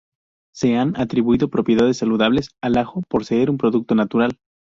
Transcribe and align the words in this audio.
Se 0.51 0.77
han 0.77 0.99
atribuido 0.99 1.51
propiedades 1.51 1.97
saludables 1.99 2.49
al 2.59 2.75
ajo 2.79 3.03
por 3.07 3.23
ser 3.23 3.51
un 3.51 3.59
producto 3.59 3.93
"natural". 3.93 4.39